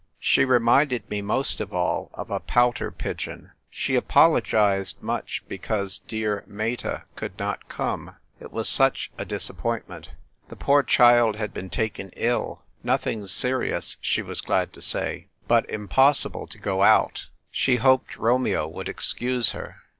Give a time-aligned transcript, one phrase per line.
[0.17, 3.51] She reminded me most of all of a pouter pigeon.
[3.69, 8.15] She apologised much because dear Meta could not come.
[8.39, 10.09] It was such a disappoint ment.
[10.49, 15.65] The poor child had been taken ill— nothing serious she was glad to say— but
[15.69, 15.95] im A DRAWN HATTLE.
[15.95, 17.27] 183 possible to go out.
[17.51, 19.83] She hoped Romeo would excuse her.